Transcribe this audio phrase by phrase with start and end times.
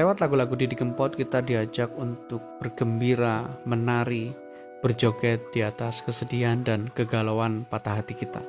[0.00, 4.32] Lewat lagu-lagu Didi Kempot kita diajak untuk bergembira, menari,
[4.80, 8.40] berjoget di atas kesedihan dan kegalauan patah hati kita.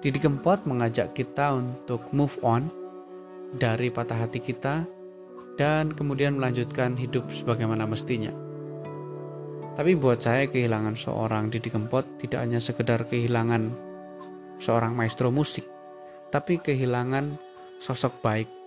[0.00, 2.72] Didi Kempot mengajak kita untuk move on
[3.52, 4.88] dari patah hati kita
[5.60, 8.32] dan kemudian melanjutkan hidup sebagaimana mestinya.
[9.76, 13.68] Tapi buat saya kehilangan seorang Didi Kempot tidak hanya sekedar kehilangan
[14.56, 15.68] seorang maestro musik,
[16.32, 17.36] tapi kehilangan
[17.76, 18.63] sosok baik.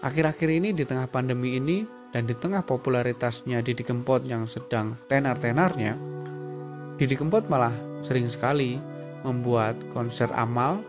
[0.00, 5.92] Akhir-akhir ini di tengah pandemi ini dan di tengah popularitasnya Didi Kempot yang sedang tenar-tenarnya,
[6.96, 8.80] Didi Kempot malah sering sekali
[9.28, 10.80] membuat konser amal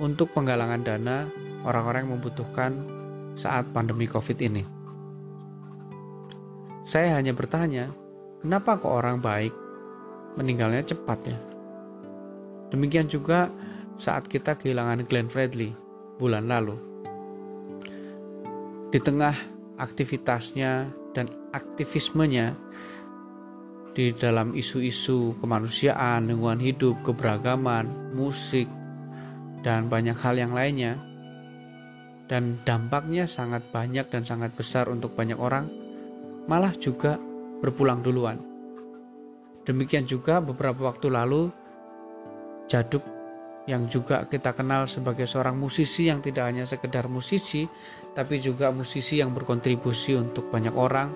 [0.00, 1.28] untuk penggalangan dana
[1.68, 2.72] orang-orang yang membutuhkan
[3.36, 4.64] saat pandemi Covid ini.
[6.88, 7.92] Saya hanya bertanya,
[8.40, 9.52] kenapa kok orang baik
[10.40, 11.38] meninggalnya cepat ya?
[12.72, 13.52] Demikian juga
[14.00, 15.76] saat kita kehilangan Glenn Fredly
[16.16, 16.89] bulan lalu.
[18.90, 19.34] Di tengah
[19.78, 22.54] aktivitasnya dan aktivismenya
[23.94, 28.66] di dalam isu-isu kemanusiaan, lingkungan hidup, keberagaman, musik,
[29.66, 30.98] dan banyak hal yang lainnya,
[32.30, 35.66] dan dampaknya sangat banyak dan sangat besar untuk banyak orang,
[36.46, 37.18] malah juga
[37.58, 38.38] berpulang duluan.
[39.66, 41.50] Demikian juga beberapa waktu lalu
[42.70, 43.02] Jaduk
[43.70, 47.70] yang juga kita kenal sebagai seorang musisi yang tidak hanya sekedar musisi
[48.10, 51.14] tapi juga musisi yang berkontribusi untuk banyak orang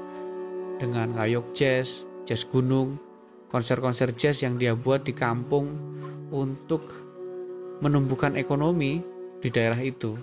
[0.79, 2.95] dengan ngayok jazz, jazz gunung,
[3.51, 5.75] konser-konser jazz yang dia buat di kampung
[6.31, 6.87] untuk
[7.83, 9.03] menumbuhkan ekonomi
[9.43, 10.15] di daerah itu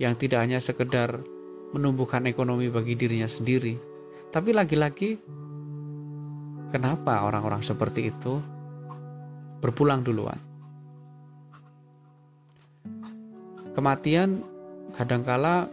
[0.00, 1.20] yang tidak hanya sekedar
[1.76, 3.76] menumbuhkan ekonomi bagi dirinya sendiri
[4.32, 5.20] tapi lagi-lagi
[6.72, 8.40] kenapa orang-orang seperti itu
[9.60, 10.51] berpulang duluan.
[13.72, 14.44] Kematian
[14.92, 15.64] kadangkala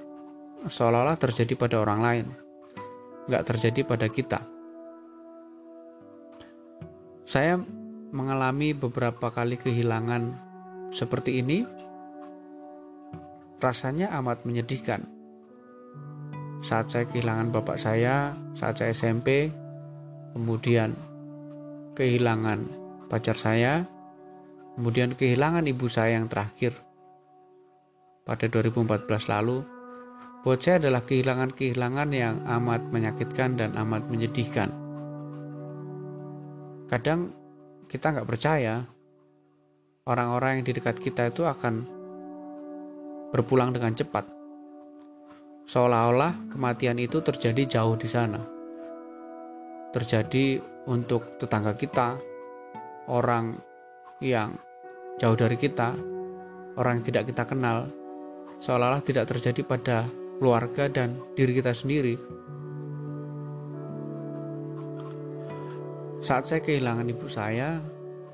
[0.71, 2.27] seolah-olah terjadi pada orang lain,
[3.27, 4.39] nggak terjadi pada kita.
[7.27, 7.59] Saya
[8.15, 10.31] mengalami beberapa kali kehilangan
[10.95, 11.67] seperti ini,
[13.59, 15.03] rasanya amat menyedihkan.
[16.63, 19.51] Saat saya kehilangan bapak saya, saat saya SMP,
[20.31, 20.95] kemudian
[21.99, 22.63] kehilangan
[23.11, 23.83] pacar saya,
[24.79, 26.88] kemudian kehilangan ibu saya yang terakhir
[28.29, 29.65] pada 2014 lalu,
[30.61, 34.69] saya adalah kehilangan-kehilangan yang amat menyakitkan dan amat menyedihkan.
[36.85, 37.33] Kadang
[37.89, 38.85] kita nggak percaya
[40.05, 41.81] orang-orang yang di dekat kita itu akan
[43.33, 44.29] berpulang dengan cepat.
[45.65, 48.41] Seolah-olah kematian itu terjadi jauh di sana.
[49.89, 52.13] Terjadi untuk tetangga kita,
[53.09, 53.57] orang
[54.21, 54.53] yang
[55.17, 55.97] jauh dari kita,
[56.77, 57.89] orang yang tidak kita kenal,
[58.59, 59.97] seolah-olah tidak terjadi pada
[60.39, 62.15] keluarga dan diri kita sendiri.
[66.19, 67.79] Saat saya kehilangan ibu saya,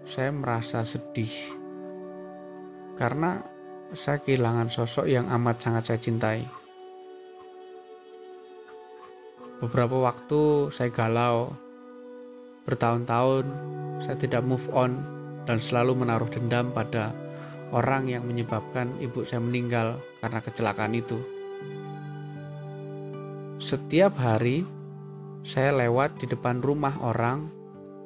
[0.06, 1.32] saya merasa sedih
[2.96, 3.42] karena
[3.94, 6.42] saya kehilangan sosok yang amat sangat saya cintai.
[9.64, 11.56] Beberapa waktu saya galau,
[12.68, 13.46] bertahun-tahun
[14.04, 15.00] saya tidak move on
[15.48, 17.16] dan selalu menaruh dendam pada
[17.76, 21.20] orang yang menyebabkan ibu saya meninggal karena kecelakaan itu.
[23.60, 24.64] Setiap hari
[25.44, 27.52] saya lewat di depan rumah orang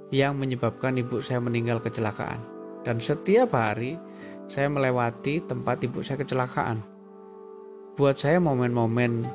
[0.09, 2.41] yang menyebabkan ibu saya meninggal kecelakaan.
[2.81, 3.93] Dan setiap hari
[4.49, 6.81] saya melewati tempat ibu saya kecelakaan.
[7.93, 9.27] Buat saya momen-momen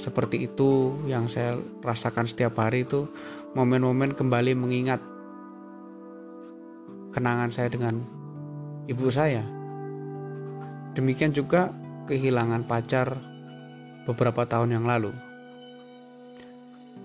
[0.00, 3.08] seperti itu yang saya rasakan setiap hari itu
[3.52, 5.00] momen-momen kembali mengingat
[7.12, 8.00] kenangan saya dengan
[8.88, 9.55] ibu saya.
[10.96, 11.68] Demikian juga
[12.08, 13.12] kehilangan pacar
[14.08, 15.12] beberapa tahun yang lalu.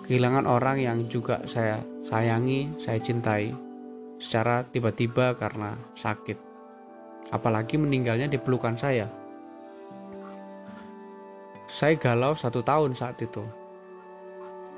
[0.08, 3.52] Kehilangan orang yang juga saya sayangi, saya cintai
[4.16, 6.40] secara tiba-tiba karena sakit.
[7.36, 9.12] Apalagi meninggalnya di pelukan saya.
[11.68, 13.44] Saya galau satu tahun saat itu.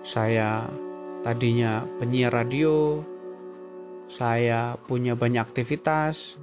[0.02, 0.66] Saya
[1.22, 3.02] tadinya penyiar radio,
[4.10, 6.38] saya punya banyak aktivitas,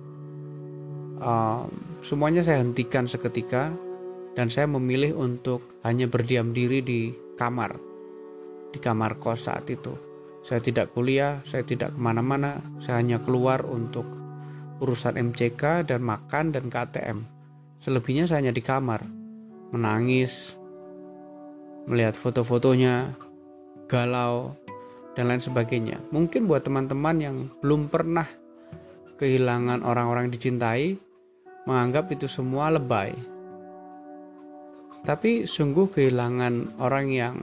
[1.23, 3.73] um, semuanya saya hentikan seketika
[4.35, 7.77] dan saya memilih untuk hanya berdiam diri di kamar,
[8.73, 9.93] di kamar kos saat itu.
[10.41, 14.09] Saya tidak kuliah, saya tidak ke mana-mana, saya hanya keluar untuk
[14.81, 17.19] urusan MCK dan makan dan KTM.
[17.77, 19.05] Selebihnya saya hanya di kamar,
[19.73, 20.57] menangis,
[21.85, 23.13] melihat foto-fotonya,
[23.85, 24.57] galau,
[25.13, 26.01] dan lain sebagainya.
[26.09, 28.25] Mungkin buat teman-teman yang belum pernah
[29.21, 30.97] kehilangan orang-orang dicintai,
[31.65, 33.13] menganggap itu semua lebay.
[35.01, 37.35] Tapi sungguh kehilangan orang yang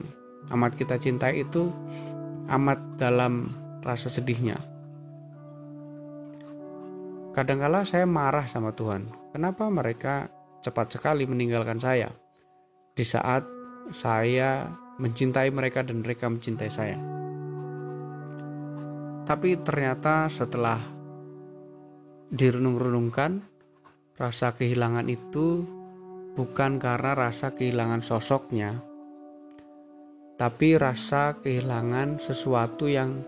[0.54, 1.74] amat kita cintai itu
[2.48, 3.50] amat dalam
[3.82, 4.58] rasa sedihnya.
[7.34, 9.10] Kadangkala saya marah sama Tuhan.
[9.34, 10.30] Kenapa mereka
[10.62, 12.10] cepat sekali meninggalkan saya
[12.98, 13.46] di saat
[13.94, 14.66] saya
[14.98, 16.98] mencintai mereka dan mereka mencintai saya.
[19.28, 20.80] Tapi ternyata setelah
[22.32, 23.44] direnung-renungkan,
[24.18, 25.62] rasa kehilangan itu
[26.34, 28.82] bukan karena rasa kehilangan sosoknya,
[30.42, 33.22] tapi rasa kehilangan sesuatu yang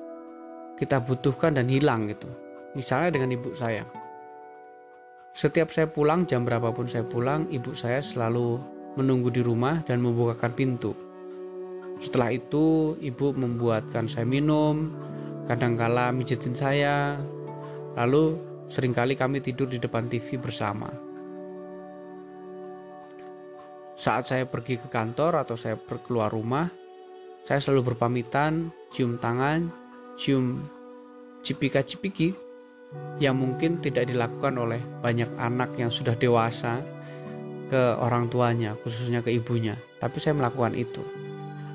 [0.82, 2.26] kita butuhkan dan hilang gitu.
[2.74, 3.86] Misalnya dengan ibu saya.
[5.34, 8.58] Setiap saya pulang, jam berapapun saya pulang, ibu saya selalu
[8.98, 10.98] menunggu di rumah dan membukakan pintu.
[12.02, 14.90] Setelah itu, ibu membuatkan saya minum,
[15.46, 17.14] kadangkala mijitin saya,
[17.94, 20.88] lalu sering kali kami tidur di depan TV bersama.
[24.00, 25.76] Saat saya pergi ke kantor atau saya
[26.06, 26.72] keluar rumah,
[27.44, 29.68] saya selalu berpamitan, cium tangan,
[30.16, 30.64] cium
[31.44, 32.32] cipika-cipiki
[33.20, 36.80] yang mungkin tidak dilakukan oleh banyak anak yang sudah dewasa
[37.68, 39.76] ke orang tuanya, khususnya ke ibunya.
[40.00, 41.04] Tapi saya melakukan itu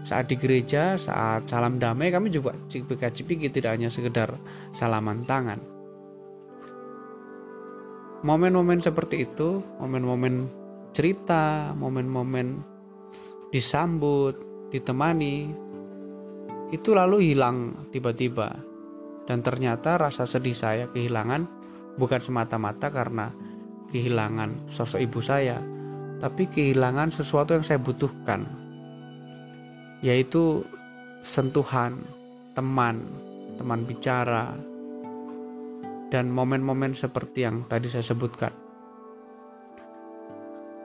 [0.05, 4.37] saat di gereja, saat salam damai kami juga cipika-cipiki tidak hanya sekedar
[4.76, 5.74] salaman tangan.
[8.25, 10.49] Momen-momen seperti itu, momen-momen
[10.97, 12.56] cerita, momen-momen
[13.53, 14.32] disambut,
[14.73, 15.53] ditemani,
[16.73, 18.56] itu lalu hilang tiba-tiba.
[19.29, 21.44] Dan ternyata rasa sedih saya kehilangan
[22.00, 23.29] bukan semata-mata karena
[23.93, 25.61] kehilangan sosok ibu saya,
[26.19, 28.49] tapi kehilangan sesuatu yang saya butuhkan,
[30.00, 30.65] yaitu
[31.21, 32.00] sentuhan
[32.56, 33.05] teman,
[33.61, 34.56] teman bicara,
[36.14, 38.55] dan momen-momen seperti yang tadi saya sebutkan.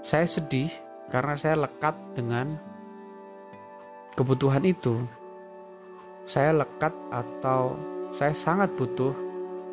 [0.01, 0.73] Saya sedih
[1.13, 2.57] karena saya lekat dengan
[4.17, 4.97] kebutuhan itu.
[6.25, 7.77] Saya lekat atau
[8.09, 9.13] saya sangat butuh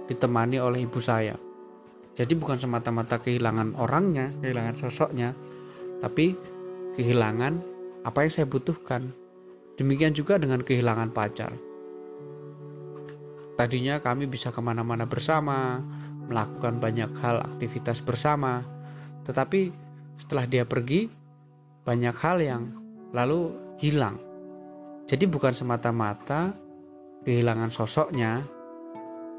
[0.05, 1.33] ditemani oleh ibu saya.
[2.13, 5.33] Jadi bukan semata-mata kehilangan orangnya, kehilangan sosoknya,
[6.05, 6.37] tapi
[7.01, 7.61] kehilangan
[8.05, 9.09] apa yang saya butuhkan,
[9.77, 11.53] Demikian juga dengan kehilangan pacar.
[13.57, 15.81] Tadinya kami bisa ke mana-mana bersama,
[16.29, 18.61] melakukan banyak hal aktivitas bersama,
[19.25, 19.73] tetapi
[20.21, 21.09] setelah dia pergi,
[21.89, 22.63] banyak hal yang
[23.17, 24.21] lalu hilang.
[25.09, 26.53] Jadi bukan semata-mata
[27.25, 28.45] kehilangan sosoknya,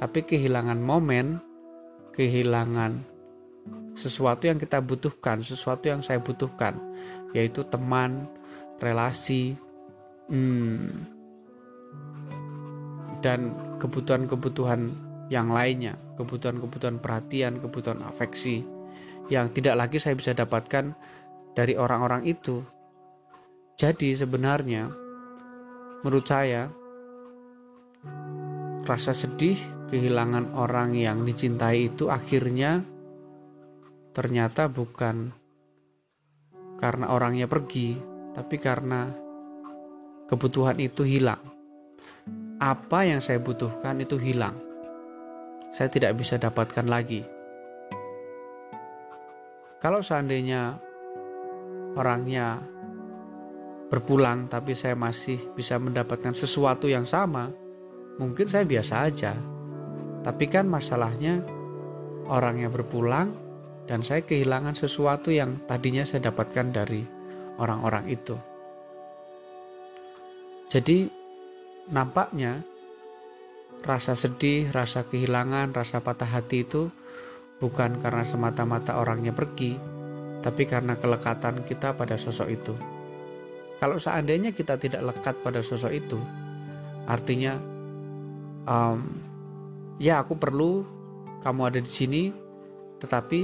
[0.02, 1.38] tapi kehilangan momen,
[2.18, 2.98] kehilangan
[3.94, 6.74] sesuatu yang kita butuhkan, sesuatu yang saya butuhkan,
[7.38, 8.25] yaitu teman,
[8.81, 9.58] relasi,
[10.30, 11.17] hmm,
[13.22, 14.94] dan kebutuhan-kebutuhan
[15.28, 18.64] yang lainnya, kebutuhan-kebutuhan perhatian, kebutuhan afeksi
[19.28, 20.96] yang tidak lagi saya bisa dapatkan
[21.52, 22.64] dari orang-orang itu.
[23.78, 24.90] Jadi sebenarnya
[26.02, 26.72] menurut saya
[28.88, 29.60] rasa sedih
[29.92, 32.81] kehilangan orang yang dicintai itu akhirnya
[34.16, 35.30] ternyata bukan
[36.78, 37.98] karena orangnya pergi,
[38.38, 39.10] tapi karena
[40.30, 41.56] kebutuhan itu hilang.
[42.57, 44.57] Apa yang saya butuhkan itu hilang.
[45.69, 47.21] Saya tidak bisa dapatkan lagi.
[49.78, 50.73] Kalau seandainya
[51.94, 52.57] orangnya
[53.94, 57.54] berpulang tapi saya masih bisa mendapatkan sesuatu yang sama,
[58.18, 59.37] mungkin saya biasa aja.
[60.26, 61.45] Tapi kan masalahnya
[62.26, 63.37] orangnya berpulang
[63.85, 67.06] dan saya kehilangan sesuatu yang tadinya saya dapatkan dari
[67.61, 68.33] orang-orang itu.
[70.68, 71.17] Jadi
[71.88, 72.64] nampaknya
[73.84, 76.92] rasa sedih, rasa kehilangan, rasa patah hati itu
[77.58, 79.78] bukan karena semata-mata orangnya pergi,
[80.44, 82.74] tapi karena kelekatan kita pada sosok itu.
[83.78, 86.18] Kalau seandainya kita tidak lekat pada sosok itu,
[87.06, 87.56] artinya,
[88.66, 89.00] um,
[90.02, 90.82] ya aku perlu
[91.46, 92.24] kamu ada di sini,
[92.98, 93.42] tetapi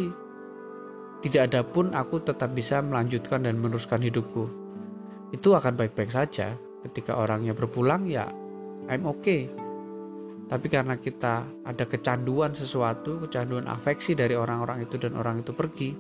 [1.24, 4.50] tidak ada pun aku tetap bisa melanjutkan dan meneruskan hidupku.
[5.32, 8.28] Itu akan baik-baik saja ketika orangnya berpulang ya
[8.92, 9.48] I'm okay.
[10.44, 15.96] Tapi karena kita ada kecanduan sesuatu kecanduan afeksi dari orang-orang itu dan orang itu pergi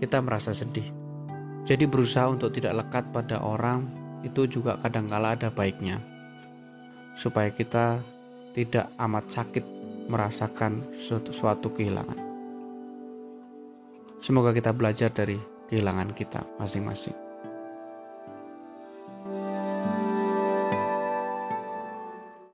[0.00, 0.88] kita merasa sedih.
[1.68, 3.84] Jadi berusaha untuk tidak lekat pada orang
[4.24, 6.00] itu juga kadangkala ada baiknya.
[7.12, 8.00] Supaya kita
[8.56, 9.64] tidak amat sakit
[10.08, 12.18] merasakan suatu, suatu kehilangan.
[14.24, 15.36] Semoga kita belajar dari
[15.68, 17.27] kehilangan kita masing-masing